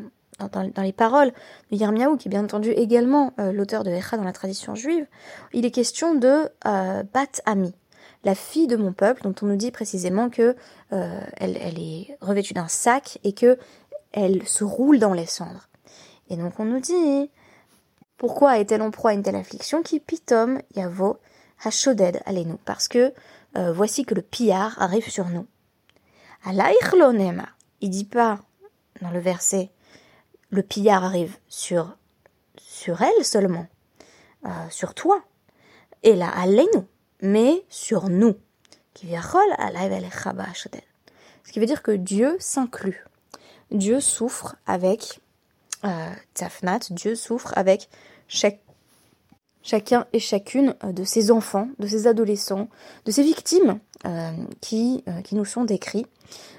les 0.79 0.93
paroles 0.93 1.33
de 1.73 1.77
Yermiaou, 1.77 2.17
qui 2.17 2.29
est 2.29 2.31
bien 2.31 2.45
entendu 2.45 2.71
également 2.71 3.33
euh, 3.41 3.51
l'auteur 3.51 3.83
de 3.83 3.91
Echa 3.91 4.17
dans 4.17 4.23
la 4.23 4.33
tradition 4.33 4.77
juive, 4.77 5.07
il 5.53 5.65
est 5.67 5.73
question 5.73 6.15
de 6.15 6.49
euh, 6.67 7.03
Bat 7.13 7.43
Ami, 7.47 7.75
la 8.23 8.37
fille 8.37 8.69
de 8.69 8.77
mon 8.77 8.93
peuple, 8.93 9.23
dont 9.23 9.35
on 9.43 9.47
nous 9.47 9.57
dit 9.57 9.73
précisément 9.73 10.31
que 10.31 10.55
elle, 10.91 11.57
est 11.57 12.17
revêtue 12.21 12.55
d'un 12.55 12.69
sac 12.69 13.19
et 13.25 13.33
que 13.33 13.59
elle 14.13 14.47
se 14.47 14.63
roule 14.63 15.01
dans 15.01 15.13
les 15.13 15.27
cendres. 15.27 15.69
Et 16.29 16.37
donc 16.37 16.61
on 16.61 16.65
nous 16.65 16.81
dit 16.81 17.31
pourquoi 18.19 18.59
est-elle 18.59 18.83
en 18.83 18.93
proie 18.93 19.11
à 19.11 19.15
une 19.15 19.23
telle 19.23 19.37
affliction 19.37 19.83
qui 19.83 19.99
pitom 19.99 20.61
yavo 20.77 21.19
hashoded 21.65 22.21
nous 22.47 22.59
parce 22.65 22.87
que 22.87 23.13
voici 23.55 24.05
que 24.05 24.15
le 24.15 24.23
pillard 24.23 24.81
arrive 24.81 25.09
sur 25.09 25.29
nous. 25.29 25.47
Il 27.81 27.91
dit 27.91 28.05
pas 28.05 28.41
dans 29.01 29.11
le 29.11 29.21
verset 29.21 29.71
le 30.51 30.63
pillard 30.63 31.05
arrive 31.05 31.37
sur, 31.49 31.97
sur 32.59 33.03
elle 33.03 33.25
seulement, 33.25 33.67
euh, 34.45 34.51
sur 34.69 34.95
toi, 34.95 35.23
et 36.03 36.15
là, 36.15 36.33
nous, 36.47 36.87
mais 37.23 37.65
sur 37.69 38.09
nous. 38.09 38.37
Ce 41.45 41.53
qui 41.53 41.61
veut 41.61 41.67
dire 41.67 41.83
que 41.83 41.93
Dieu 41.93 42.37
s'inclut. 42.39 43.05
Dieu 43.71 44.01
souffre 44.01 44.57
avec 44.67 45.21
euh, 45.85 46.13
Tafnat, 46.35 46.81
Dieu 46.91 47.15
souffre 47.15 47.53
avec 47.57 47.89
chaque, 48.27 48.61
chacun 49.63 50.07
et 50.13 50.19
chacune 50.19 50.75
euh, 50.85 50.93
de 50.93 51.05
ses 51.05 51.31
enfants, 51.31 51.69
de 51.79 51.87
ses 51.87 52.07
adolescents, 52.07 52.69
de 53.05 53.11
ses 53.11 53.23
victimes 53.23 53.79
euh, 54.07 54.33
qui, 54.61 55.05
qui 55.25 55.35
nous 55.35 55.45
sont 55.45 55.65
décrits 55.65 56.07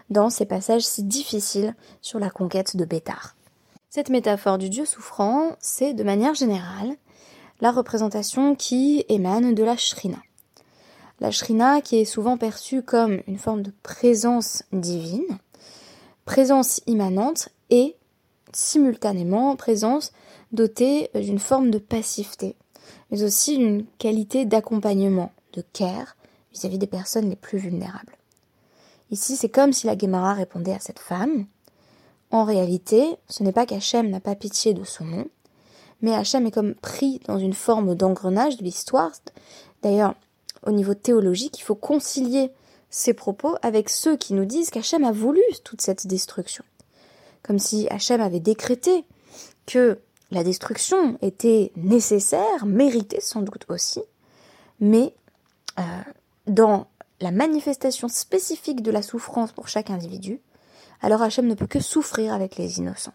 dans 0.10 0.30
ces 0.30 0.46
passages 0.46 0.84
si 0.84 1.04
difficiles 1.04 1.76
sur 2.02 2.20
la 2.20 2.30
conquête 2.30 2.76
de 2.76 2.86
Bétar. 2.86 3.36
Cette 3.90 4.10
métaphore 4.10 4.58
du 4.58 4.70
Dieu 4.70 4.86
souffrant, 4.86 5.56
c'est 5.60 5.94
de 5.94 6.04
manière 6.04 6.34
générale 6.34 6.96
la 7.62 7.72
représentation 7.72 8.56
qui 8.56 9.06
émane 9.10 9.54
de 9.54 9.64
la 9.64 9.78
shrina. 9.78 10.18
La 11.20 11.30
shrina 11.30 11.82
qui 11.82 11.98
est 11.98 12.06
souvent 12.06 12.38
perçue 12.38 12.82
comme 12.82 13.22
une 13.28 13.38
forme 13.38 13.62
de 13.62 13.72
présence 13.84 14.64
divine, 14.74 15.38
présence 16.26 16.82
immanente 16.88 17.50
et 17.70 17.96
simultanément 18.54 19.56
présence 19.56 20.12
dotée 20.52 21.10
d'une 21.14 21.40
forme 21.40 21.70
de 21.70 21.78
passivité, 21.78 22.56
mais 23.10 23.24
aussi 23.24 23.58
d'une 23.58 23.86
qualité 23.98 24.46
d'accompagnement, 24.46 25.32
de 25.54 25.64
care 25.74 26.16
vis-à-vis 26.54 26.78
des 26.78 26.88
personnes 26.88 27.30
les 27.30 27.36
plus 27.36 27.58
vulnérables. 27.58 28.18
Ici, 29.10 29.36
c'est 29.36 29.50
comme 29.50 29.74
si 29.74 29.88
la 29.88 29.98
Gemara 29.98 30.34
répondait 30.34 30.74
à 30.74 30.80
cette 30.80 31.00
femme 31.00 31.46
en 32.32 32.46
réalité, 32.46 33.18
ce 33.28 33.44
n'est 33.44 33.52
pas 33.52 33.66
qu'Hachem 33.66 34.10
n'a 34.10 34.22
pas 34.22 34.36
pitié 34.36 34.74
de 34.74 34.86
son 34.86 35.04
nom, 35.04 35.26
mais 36.02 36.16
Hachem 36.16 36.48
est 36.48 36.52
comme 36.52 36.76
pris 36.76 37.20
dans 37.28 37.38
une 37.38 37.54
forme 37.54 37.94
d'engrenage 37.94 38.58
de 38.58 38.64
l'histoire. 38.64 39.12
D'ailleurs, 39.84 40.16
au 40.66 40.72
niveau 40.72 40.94
théologique, 40.94 41.60
il 41.60 41.64
faut 41.64 41.76
concilier 41.76 42.52
ces 42.90 43.14
propos 43.14 43.56
avec 43.62 43.90
ceux 43.90 44.16
qui 44.16 44.34
nous 44.34 44.46
disent 44.46 44.70
qu'Hachem 44.70 45.04
a 45.04 45.12
voulu 45.12 45.42
toute 45.64 45.82
cette 45.82 46.08
destruction. 46.08 46.64
Comme 47.44 47.60
si 47.60 47.88
Hachem 47.90 48.22
avait 48.22 48.40
décrété 48.40 49.04
que 49.66 50.00
la 50.32 50.44
destruction 50.44 51.18
était 51.22 51.72
nécessaire, 51.76 52.66
méritée 52.66 53.22
sans 53.22 53.42
doute 53.42 53.66
aussi, 53.70 54.02
mais 54.80 55.14
euh, 55.78 55.84
dans 56.48 56.88
la 57.20 57.32
manifestation 57.32 58.08
spécifique 58.08 58.82
de 58.82 58.92
la 58.92 59.02
souffrance 59.02 59.52
pour 59.52 59.68
chaque 59.68 59.90
individu, 59.90 60.42
alors 61.02 61.22
Hachem 61.22 61.48
ne 61.48 61.54
peut 61.54 61.68
que 61.68 61.80
souffrir 61.80 62.34
avec 62.34 62.56
les 62.56 62.80
innocents. 62.80 63.14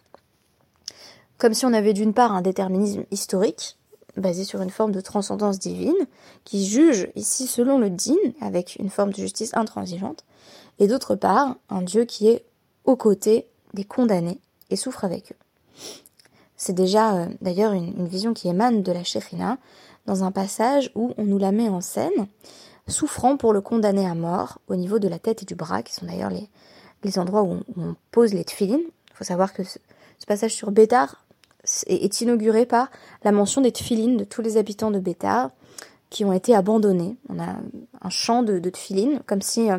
Comme 1.39 1.55
si 1.55 1.67
on 1.67 1.73
avait 1.73 1.93
d'une 1.93 2.15
part 2.15 2.33
un 2.33 2.43
déterminisme 2.43 3.05
historique, 3.11 3.77
basé 4.17 4.45
sur 4.45 4.63
une 4.63 4.71
forme 4.71 4.93
de 4.93 5.01
transcendance 5.01 5.59
divine, 5.59 6.07
qui 6.45 6.67
juge 6.67 7.09
ici 7.15 7.47
selon 7.47 7.79
le 7.79 7.91
din, 7.91 8.15
avec 8.41 8.77
une 8.77 8.91
forme 8.91 9.11
de 9.11 9.21
justice 9.21 9.55
intransigeante, 9.55 10.25
et 10.79 10.87
d'autre 10.87 11.15
part 11.15 11.57
un 11.69 11.83
Dieu 11.83 12.05
qui 12.05 12.29
est 12.29 12.45
aux 12.85 12.97
côtés 12.97 13.49
des 13.75 13.85
condamnés 13.85 14.41
et 14.71 14.77
souffre 14.77 15.05
avec 15.05 15.33
eux. 15.33 15.46
C'est 16.57 16.73
déjà 16.73 17.15
euh, 17.15 17.27
d'ailleurs 17.41 17.73
une, 17.73 18.07
vision 18.07 18.35
qui 18.35 18.49
émane 18.49 18.83
de 18.83 18.93
la 18.93 19.05
Shekhinah, 19.05 19.59
dans 20.07 20.25
un 20.25 20.33
passage 20.33 20.91
où 20.95 21.13
on 21.19 21.25
nous 21.25 21.39
la 21.39 21.53
met 21.53 21.69
en 21.69 21.81
scène, 21.81 22.27
souffrant 22.89 23.37
pour 23.37 23.53
le 23.53 23.61
condamné 23.61 24.07
à 24.07 24.15
mort 24.15 24.59
au 24.69 24.77
niveau 24.77 24.99
de 24.99 25.09
la 25.09 25.19
tête 25.19 25.43
et 25.43 25.47
du 25.47 25.55
bras, 25.55 25.83
qui 25.83 25.93
sont 25.93 26.07
d'ailleurs 26.07 26.31
les, 26.31 27.19
endroits 27.19 27.43
où 27.43 27.61
on, 27.77 27.95
pose 28.11 28.33
les 28.33 28.45
tefilines. 28.45 28.81
Il 28.81 29.15
faut 29.15 29.25
savoir 29.25 29.53
que 29.53 29.63
ce, 29.65 29.79
passage 30.27 30.55
sur 30.55 30.73
Bétar 30.73 31.25
est, 31.87 32.21
inauguré 32.21 32.67
par 32.67 32.91
la 33.23 33.33
mention 33.33 33.61
des 33.61 33.73
tefilines 33.73 34.17
de 34.17 34.25
tous 34.25 34.43
les 34.43 34.57
habitants 34.57 34.91
de 34.91 34.99
Bétar 34.99 35.51
qui 36.11 36.25
ont 36.25 36.33
été 36.33 36.55
abandonnés. 36.55 37.17
On 37.29 37.39
a 37.39 37.57
un 38.01 38.11
champ 38.11 38.43
de, 38.43 38.59
de 38.59 38.73
comme 39.27 39.43
si 39.43 39.71
euh, 39.71 39.79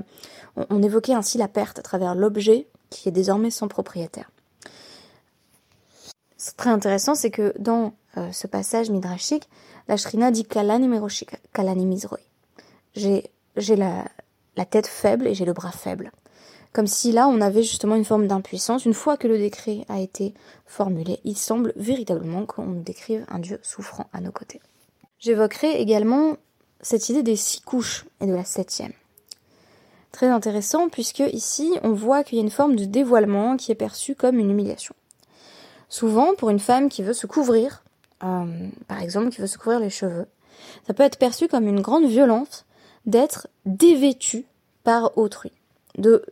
on, 0.70 0.84
évoquait 0.84 1.14
ainsi 1.14 1.38
la 1.38 1.48
perte 1.48 1.80
à 1.80 1.82
travers 1.82 2.16
l'objet 2.16 2.68
qui 2.90 3.10
est 3.10 3.14
désormais 3.14 3.52
sans 3.52 3.68
propriétaire. 3.68 4.30
Très 6.56 6.70
intéressant, 6.70 7.16
c'est 7.16 7.32
que 7.32 7.54
dans 7.60 7.94
euh, 8.18 8.32
ce 8.32 8.48
passage 8.48 8.90
midrashique, 8.90 9.50
la 9.88 9.98
Shrina 9.98 10.32
dit 10.32 10.46
Kalani 10.46 10.90
Kalani 11.54 12.00
J'ai, 12.96 13.30
j'ai 13.56 13.76
la, 13.76 14.06
la 14.56 14.66
tête 14.66 14.88
faible 14.88 15.28
et 15.28 15.34
j'ai 15.34 15.46
le 15.46 15.54
bras 15.54 15.72
faible. 15.72 16.12
Comme 16.74 16.88
si 16.88 17.12
là, 17.12 17.28
on 17.28 17.42
avait 17.42 17.64
justement 17.64 17.96
une 17.96 18.06
forme 18.06 18.28
d'impuissance. 18.28 18.86
Une 18.86 18.94
fois 18.94 19.18
que 19.18 19.28
le 19.28 19.38
décret 19.38 19.86
a 19.90 20.00
été 20.00 20.34
formulé, 20.66 21.20
il 21.24 21.38
semble 21.38 21.74
véritablement 21.76 22.46
qu'on 22.46 22.68
décrive 22.68 23.26
un 23.30 23.40
Dieu 23.40 23.60
souffrant 23.64 24.08
à 24.14 24.22
nos 24.22 24.32
côtés. 24.32 24.62
J'évoquerai 25.20 25.82
également 25.82 26.38
cette 26.82 27.10
idée 27.10 27.24
des 27.24 27.36
six 27.36 27.62
couches 27.62 28.06
et 28.22 28.28
de 28.28 28.34
la 28.34 28.46
septième. 28.46 28.94
Très 30.12 30.28
intéressant 30.28 30.90
puisque 30.90 31.20
ici 31.20 31.78
on 31.84 31.94
voit 31.94 32.24
qu'il 32.24 32.38
y 32.38 32.42
a 32.42 32.44
une 32.44 32.52
forme 32.52 32.76
de 32.76 32.86
dévoilement 32.86 33.58
qui 33.58 33.72
est 33.72 33.76
perçue 33.76 34.16
comme 34.16 34.40
une 34.40 34.52
humiliation. 34.52 34.96
Souvent 35.90 36.36
pour 36.36 36.50
une 36.50 36.60
femme 36.60 36.90
qui 36.90 37.04
veut 37.04 37.14
se 37.14 37.28
couvrir, 37.28 37.84
euh, 38.24 38.70
par 38.88 39.02
exemple 39.02 39.30
qui 39.30 39.42
veut 39.42 39.48
se 39.48 39.58
couvrir 39.58 39.80
les 39.80 39.90
cheveux, 39.90 40.28
ça 40.86 40.94
peut 40.94 41.04
être 41.04 41.18
perçu 41.18 41.48
comme 41.48 41.68
une 41.68 41.82
grande 41.82 42.06
violence 42.06 42.66
d'être 43.06 43.48
dévêtue 43.66 44.46
par 44.84 45.18
autrui, 45.18 45.52
de 45.98 46.26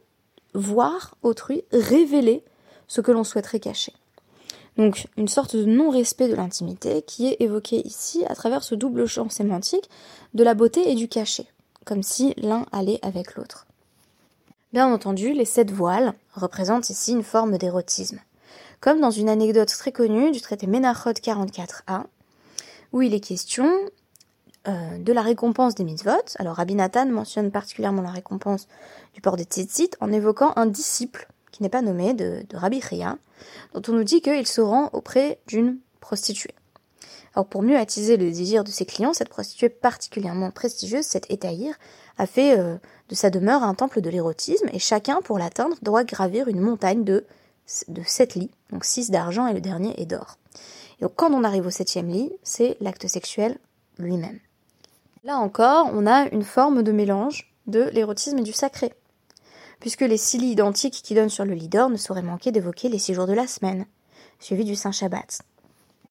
voir 0.54 1.16
autrui 1.24 1.64
révéler 1.72 2.44
ce 2.88 3.02
que 3.02 3.12
l'on 3.12 3.24
souhaiterait 3.24 3.60
cacher. 3.60 3.94
Donc 4.78 5.08
une 5.16 5.28
sorte 5.28 5.56
de 5.56 5.64
non-respect 5.64 6.28
de 6.28 6.36
l'intimité 6.36 7.02
qui 7.02 7.28
est 7.28 7.38
évoqué 7.40 7.86
ici 7.88 8.26
à 8.28 8.36
travers 8.36 8.64
ce 8.64 8.76
double 8.76 9.06
champ 9.06 9.30
sémantique 9.30 9.90
de 10.34 10.44
la 10.44 10.54
beauté 10.54 10.92
et 10.92 10.96
du 10.96 11.08
cachet, 11.08 11.48
comme 11.86 12.04
si 12.04 12.34
l'un 12.38 12.66
allait 12.72 13.00
avec 13.02 13.36
l'autre. 13.36 13.68
Bien 14.74 14.92
entendu, 14.94 15.32
les 15.32 15.46
sept 15.46 15.72
voiles 15.72 16.14
représentent 16.34 16.90
ici 16.90 17.14
une 17.14 17.24
forme 17.24 17.58
d'érotisme, 17.58 18.20
comme 18.86 19.02
dans 19.02 19.10
une 19.10 19.30
anecdote 19.30 19.70
très 19.70 19.92
connue 19.92 20.30
du 20.30 20.42
traité 20.42 20.68
Menachot 20.68 21.10
44a, 21.10 22.04
où 22.94 23.02
il 23.02 23.16
est 23.16 23.20
question 23.20 23.68
euh, 24.68 25.00
de 25.00 25.12
la 25.12 25.24
récompense 25.24 25.74
des 25.74 25.84
mitzvot. 25.84 26.12
Alors 26.38 26.58
Rabbi 26.58 26.76
Nathan 26.76 27.08
mentionne 27.08 27.50
particulièrement 27.50 28.04
la 28.04 28.12
récompense 28.12 28.68
du 29.16 29.22
port 29.22 29.38
des 29.38 29.46
tzitzit 29.46 29.90
en 30.02 30.12
évoquant 30.12 30.54
un 30.56 30.68
disciple 30.68 31.28
qui 31.52 31.64
n'est 31.64 31.70
pas 31.70 31.82
nommé 31.82 32.14
de, 32.14 32.46
Rabbi 32.54 32.80
Chia, 32.80 33.18
dont 33.74 33.82
on 33.88 33.94
nous 33.94 34.04
dit 34.04 34.22
qu'il 34.22 34.46
se 34.46 34.62
rend 34.62 34.92
auprès 34.94 35.40
d'une 35.48 35.80
prostituée. 36.00 36.54
Alors 37.34 37.48
pour 37.48 37.64
mieux 37.64 37.78
attiser 37.78 38.18
le 38.18 38.26
désir 38.26 38.64
de 38.64 38.70
ses 38.70 38.86
clients, 38.86 39.14
cette 39.14 39.30
prostituée 39.30 39.70
particulièrement 39.70 40.52
prestigieuse, 40.52 41.06
cette 41.06 41.32
étaïr, 41.32 41.74
a 42.20 42.28
fait 42.28 42.56
euh, 42.60 42.76
de 43.10 43.16
sa 43.16 43.32
demeure 43.32 43.64
un 43.64 43.74
temple 43.74 44.02
de 44.02 44.12
l'érotisme, 44.12 44.68
et 44.72 44.80
chacun, 44.80 45.22
pour 45.24 45.40
l'atteindre, 45.40 45.76
doit 45.82 46.04
gravir 46.04 46.48
une 46.48 46.62
montagne 46.62 47.04
de, 47.04 47.26
de 47.88 48.04
sept 48.04 48.36
lits, 48.36 48.52
donc 48.72 48.86
six 48.86 49.12
d'argent 49.12 49.48
et 49.48 49.54
le 49.54 49.62
dernier 49.62 50.00
est 50.00 50.06
d'or. 50.06 50.38
Et 51.00 51.04
donc 51.04 51.14
quand 51.16 51.32
on 51.32 51.44
arrive 51.44 51.68
au 51.68 51.72
septième 51.72 52.10
lit, 52.10 52.32
c'est 52.44 52.78
l'acte 52.80 53.08
sexuel 53.08 53.58
lui-même. 53.98 54.40
Là 55.24 55.38
encore, 55.38 55.90
on 55.94 56.06
a 56.06 56.28
une 56.30 56.44
forme 56.44 56.84
de 56.84 56.92
mélange 56.92 57.52
de 57.68 57.90
l'érotisme 57.94 58.38
et 58.38 58.44
du 58.44 58.54
sacré 58.54 58.94
puisque 59.80 60.02
les 60.02 60.18
six 60.18 60.38
lits 60.38 60.52
identiques 60.52 61.02
qui 61.04 61.14
donnent 61.14 61.30
sur 61.30 61.46
le 61.46 61.54
lit 61.54 61.68
d'or 61.68 61.90
ne 61.90 61.98
sauraient 61.98 62.22
manquer 62.22 62.52
d'évoquer 62.52 62.90
les 62.90 63.00
six 63.00 63.14
jours 63.14 63.28
de 63.28 63.34
la 63.34 63.48
semaine, 63.48 63.86
suivis 64.40 64.66
du 64.66 64.76
Saint 64.76 64.92
Shabbat. 64.92 65.42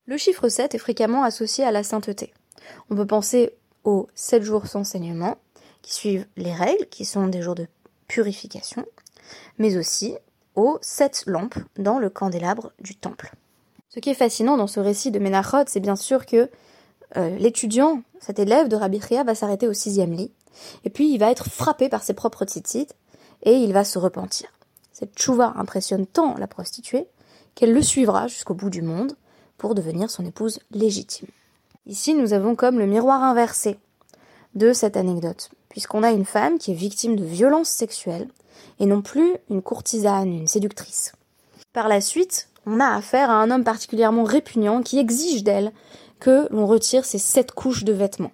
Le 0.07 0.17
chiffre 0.17 0.49
7 0.49 0.75
est 0.75 0.79
fréquemment 0.79 1.25
associé 1.25 1.65
à 1.65 1.73
la 1.73 1.83
sainteté. 1.83 2.33
On 2.91 2.97
peut 2.97 3.07
penser 3.07 3.53
aux 3.85 4.09
sept 4.15 4.43
jours 4.43 4.67
sans 4.67 4.85
saignement, 4.85 5.39
qui 5.83 5.93
suivent 5.93 6.27
les 6.37 6.53
règles, 6.53 6.87
qui 6.87 7.05
sont 7.05 7.27
des 7.27 7.43
jours 7.43 7.55
de 7.55 7.67
purification, 8.09 8.85
mais 9.59 9.77
aussi 9.77 10.17
aux 10.55 10.79
sept 10.81 11.25
lampes 11.27 11.59
dans 11.79 11.99
le 11.99 12.11
candélabre 12.11 12.73
du 12.81 12.95
temple. 12.95 13.35
Ce 13.89 14.01
qui 14.01 14.11
est 14.11 14.15
fascinant 14.15 14.57
dans 14.57 14.67
ce 14.67 14.81
récit 14.81 15.11
de 15.11 15.19
Menachot, 15.19 15.65
c'est 15.67 15.81
bien 15.81 15.97
sûr 15.97 16.27
que 16.27 16.51
euh, 17.17 17.37
l'étudiant, 17.39 18.03
cet 18.21 18.39
élève 18.39 18.69
de 18.69 18.77
Rabbi 18.77 19.01
va 19.25 19.35
s'arrêter 19.35 19.69
au 19.69 19.73
sixième 19.73 20.13
lit, 20.13 20.33
et 20.85 20.91
puis 20.91 21.13
il 21.13 21.19
va 21.19 21.31
être 21.31 21.49
frappé 21.49 21.89
par 21.89 22.03
ses 22.03 22.15
propres 22.15 22.45
tzitzit, 22.45 22.89
et 23.43 23.55
il 23.55 23.73
va 23.73 23.85
se 23.85 23.99
repentir. 23.99 24.49
Cette 24.93 25.19
chouva 25.19 25.53
impressionne 25.57 26.07
tant 26.07 26.37
la 26.39 26.47
prostituée 26.47 27.07
qu'elle 27.55 27.73
le 27.73 27.83
suivra 27.83 28.27
jusqu'au 28.27 28.55
bout 28.55 28.71
du 28.71 28.83
monde 28.83 29.13
pour 29.59 29.75
devenir 29.75 30.11
son 30.11 30.25
épouse 30.25 30.59
légitime. 30.71 31.29
Ici, 31.87 32.15
nous 32.15 32.33
avons 32.33 32.57
comme 32.57 32.79
le 32.79 32.87
miroir 32.87 33.23
inversé 33.23 33.79
de 34.55 34.73
cette 34.73 34.97
anecdote, 34.97 35.51
puisqu'on 35.69 36.03
a 36.03 36.11
une 36.11 36.25
femme 36.25 36.59
qui 36.59 36.73
est 36.73 36.77
victime 36.77 37.17
de 37.17 37.25
violences 37.25 37.69
sexuelles 37.69 38.29
et 38.81 38.87
non 38.87 39.03
plus 39.03 39.37
une 39.51 39.63
courtisane, 39.63 40.33
une 40.33 40.47
séductrice. 40.47 41.13
Par 41.73 41.89
la 41.89 42.01
suite, 42.01 42.49
on 42.67 42.81
a 42.81 42.95
affaire 42.95 43.31
à 43.31 43.35
un 43.35 43.51
homme 43.51 43.65
particulièrement 43.65 44.25
répugnant 44.25 44.83
qui 44.83 44.99
exige 44.99 45.45
d'elle 45.45 45.73
que 46.21 46.49
l'on 46.51 46.67
retire 46.67 47.05
ses 47.05 47.19
sept 47.19 47.53
couches 47.53 47.85
de 47.85 47.93
vêtements. 47.93 48.33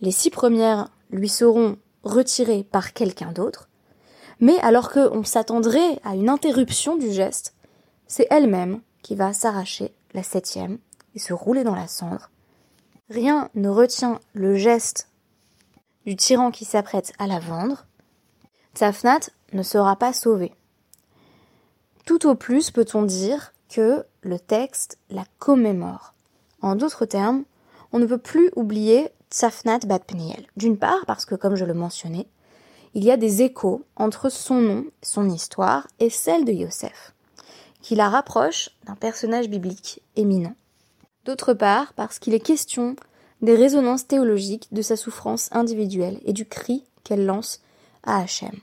Les 0.00 0.12
six 0.12 0.30
premières 0.30 0.88
lui 1.10 1.28
seront 1.28 1.76
retirées 2.02 2.64
par 2.64 2.92
quelqu'un 2.92 3.32
d'autre, 3.32 3.68
mais 4.40 4.58
alors 4.60 4.90
qu'on 4.90 5.24
s'attendrait 5.24 5.98
à 6.04 6.14
une 6.14 6.28
interruption 6.28 6.96
du 6.96 7.10
geste, 7.12 7.54
c'est 8.06 8.26
elle-même 8.30 8.80
qui 9.02 9.14
va 9.14 9.32
s'arracher 9.32 9.94
la 10.12 10.22
septième 10.22 10.78
et 11.14 11.18
se 11.18 11.32
rouler 11.32 11.64
dans 11.64 11.74
la 11.74 11.88
cendre. 11.88 12.30
Rien 13.10 13.50
ne 13.54 13.68
retient 13.68 14.20
le 14.32 14.56
geste 14.56 15.08
du 16.06 16.16
tyran 16.16 16.50
qui 16.50 16.64
s'apprête 16.64 17.12
à 17.18 17.26
la 17.26 17.38
vendre. 17.38 17.86
Tsafnat 18.74 19.20
ne 19.52 19.62
sera 19.62 19.96
pas 19.96 20.12
sauvé. 20.12 20.52
Tout 22.04 22.26
au 22.26 22.34
plus 22.34 22.70
peut-on 22.70 23.02
dire 23.02 23.52
que 23.68 24.04
le 24.22 24.38
texte 24.38 24.98
la 25.10 25.24
commémore. 25.38 26.12
En 26.60 26.74
d'autres 26.74 27.06
termes, 27.06 27.44
on 27.92 27.98
ne 27.98 28.06
peut 28.06 28.18
plus 28.18 28.50
oublier 28.56 29.08
Tsafnat 29.30 29.80
Bat 29.80 30.00
Peniel. 30.00 30.46
D'une 30.56 30.78
part 30.78 31.06
parce 31.06 31.24
que, 31.24 31.34
comme 31.34 31.56
je 31.56 31.64
le 31.64 31.74
mentionnais, 31.74 32.26
il 32.94 33.04
y 33.04 33.10
a 33.10 33.16
des 33.16 33.42
échos 33.42 33.84
entre 33.96 34.28
son 34.28 34.60
nom, 34.60 34.84
son 35.02 35.28
histoire 35.28 35.86
et 35.98 36.10
celle 36.10 36.44
de 36.44 36.52
Yosef, 36.52 37.14
qui 37.80 37.94
la 37.94 38.08
rapproche 38.08 38.70
d'un 38.86 38.94
personnage 38.94 39.48
biblique 39.48 40.02
éminent. 40.16 40.54
D'autre 41.24 41.54
part, 41.54 41.92
parce 41.94 42.18
qu'il 42.18 42.34
est 42.34 42.40
question 42.40 42.96
des 43.42 43.56
résonances 43.56 44.06
théologiques 44.06 44.68
de 44.72 44.82
sa 44.82 44.96
souffrance 44.96 45.48
individuelle 45.52 46.20
et 46.24 46.32
du 46.32 46.46
cri 46.46 46.84
qu'elle 47.02 47.26
lance 47.26 47.60
à 48.04 48.20
Hachem, 48.20 48.54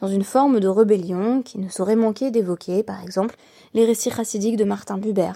dans 0.00 0.08
une 0.08 0.24
forme 0.24 0.60
de 0.60 0.68
rébellion 0.68 1.42
qui 1.42 1.58
ne 1.58 1.68
saurait 1.68 1.96
manquer 1.96 2.30
d'évoquer, 2.30 2.82
par 2.82 3.02
exemple, 3.02 3.36
les 3.74 3.84
récits 3.84 4.10
chassidiques 4.10 4.56
de 4.56 4.64
Martin 4.64 4.98
Buber, 4.98 5.32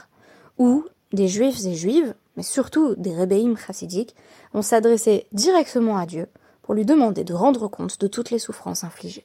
où 0.59 0.85
des 1.13 1.29
juifs 1.29 1.65
et 1.65 1.75
juives, 1.75 2.15
mais 2.37 2.43
surtout 2.43 2.95
des 2.97 3.15
rébéim 3.15 3.57
chassidiques, 3.57 4.15
vont 4.53 4.63
s'adresser 4.63 5.27
directement 5.33 5.97
à 5.99 6.07
Dieu 6.07 6.27
pour 6.63 6.75
lui 6.75 6.85
demander 6.85 7.25
de 7.25 7.35
rendre 7.35 7.69
compte 7.69 7.99
de 7.99 8.07
toutes 8.07 8.31
les 8.31 8.39
souffrances 8.39 8.85
infligées. 8.85 9.25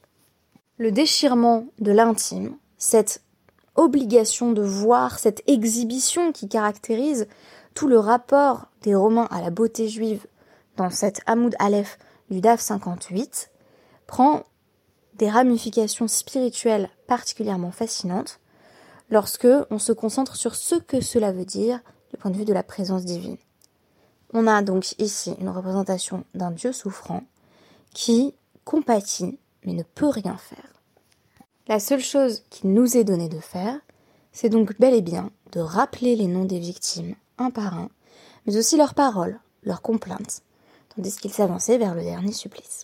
Le 0.78 0.92
déchirement 0.92 1.66
de 1.80 1.92
l'intime, 1.92 2.56
cette 2.78 3.22
obligation 3.76 4.52
de 4.52 4.62
voir, 4.62 5.20
cette 5.20 5.44
exhibition 5.48 6.32
qui 6.32 6.48
caractérise 6.48 7.28
tout 7.74 7.88
le 7.88 8.00
rapport 8.00 8.68
des 8.82 8.96
Romains 8.96 9.28
à 9.32 9.42
la 9.42 9.50
beauté 9.50 9.88
juive 9.88 10.26
dans 10.78 10.90
cette 10.90 11.22
Hamoud 11.26 11.56
Aleph 11.60 11.98
du 12.30 12.42
DAF 12.42 12.62
58, 12.62 13.52
prend 14.14 14.44
des 15.16 15.28
ramifications 15.28 16.08
spirituelles 16.08 16.92
particulièrement 17.08 17.72
fascinantes 17.72 18.40
lorsque 19.10 19.48
on 19.72 19.80
se 19.80 19.92
concentre 19.92 20.36
sur 20.36 20.54
ce 20.54 20.76
que 20.76 21.02
cela 21.02 21.32
veut 21.32 21.46
dire 21.46 21.80
du 22.12 22.18
point 22.18 22.30
de 22.30 22.38
vue 22.38 22.46
de 22.46 22.54
la 22.54 22.62
présence 22.62 23.06
divine. 23.06 23.40
On 24.32 24.46
a 24.46 24.62
donc 24.62 24.94
ici 25.00 25.34
une 25.40 25.50
représentation 25.50 26.26
d'un 26.36 26.52
Dieu 26.52 26.74
souffrant 26.74 27.24
qui 27.96 28.36
compatit 28.66 29.40
mais 29.66 29.74
ne 29.74 29.82
peut 29.82 30.10
rien 30.10 30.38
faire. 30.38 30.74
La 31.68 31.80
seule 31.80 32.04
chose 32.04 32.44
qui 32.52 32.68
nous 32.68 32.96
est 32.96 33.06
donnée 33.06 33.30
de 33.30 33.40
faire, 33.40 33.80
c'est 34.32 34.50
donc 34.50 34.78
bel 34.80 34.94
et 34.94 35.02
bien 35.02 35.32
de 35.54 35.60
rappeler 35.60 36.16
les 36.16 36.28
noms 36.28 36.46
des 36.46 36.60
victimes 36.60 37.16
un 37.40 37.50
par 37.50 37.80
un, 37.80 37.90
mais 38.46 38.58
aussi 38.58 38.78
leurs 38.78 38.94
paroles, 38.94 39.40
leurs 39.64 39.82
complaintes, 39.82 40.44
tandis 40.96 41.16
qu'ils 41.16 41.34
s'avançaient 41.34 41.80
vers 41.80 41.96
le 41.96 42.04
dernier 42.04 42.32
supplice. 42.32 42.84